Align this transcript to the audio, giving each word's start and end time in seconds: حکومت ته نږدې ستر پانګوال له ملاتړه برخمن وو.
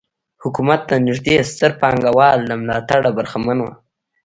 حکومت 0.43 0.81
ته 0.89 0.95
نږدې 1.07 1.35
ستر 1.51 1.71
پانګوال 1.81 2.39
له 2.49 2.55
ملاتړه 2.61 3.09
برخمن 3.17 3.57
وو. 3.61 3.71